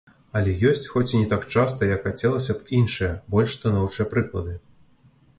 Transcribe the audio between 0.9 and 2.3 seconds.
хоць і не так часта, як